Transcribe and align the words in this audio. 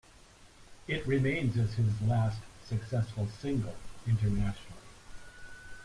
It 0.87 1.05
remains 1.05 1.55
as 1.57 1.75
his 1.75 2.01
last 2.01 2.39
successful 2.65 3.27
single 3.39 3.75
internationally. 4.07 4.81